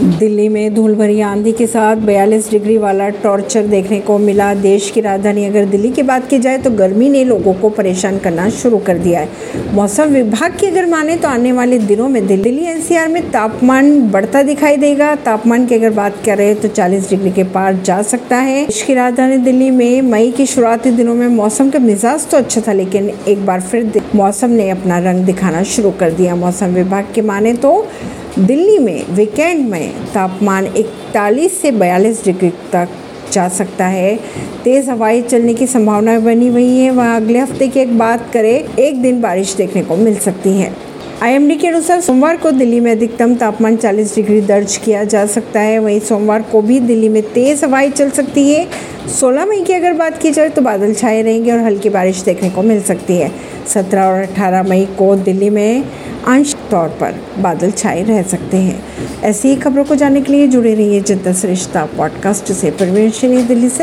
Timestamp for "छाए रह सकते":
57.70-58.56